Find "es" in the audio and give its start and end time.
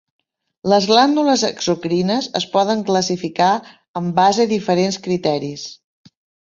2.41-2.47